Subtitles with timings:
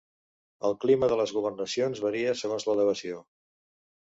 [0.69, 3.25] El clima de les governacions varia segons l'elevació.